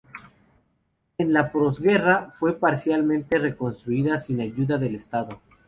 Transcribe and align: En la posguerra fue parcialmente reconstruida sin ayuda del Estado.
En 1.19 1.31
la 1.31 1.51
posguerra 1.51 2.33
fue 2.39 2.57
parcialmente 2.59 3.37
reconstruida 3.37 4.17
sin 4.17 4.41
ayuda 4.41 4.79
del 4.79 4.95
Estado. 4.95 5.39